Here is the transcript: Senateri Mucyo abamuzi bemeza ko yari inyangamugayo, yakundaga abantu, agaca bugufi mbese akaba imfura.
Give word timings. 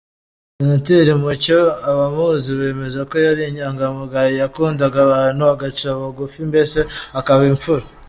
Senateri 0.57 1.11
Mucyo 1.21 1.59
abamuzi 1.91 2.49
bemeza 2.59 2.99
ko 3.09 3.15
yari 3.25 3.41
inyangamugayo, 3.49 4.31
yakundaga 4.41 4.97
abantu, 5.07 5.41
agaca 5.53 5.89
bugufi 5.99 6.39
mbese 6.49 6.79
akaba 7.19 7.41
imfura. 7.53 7.85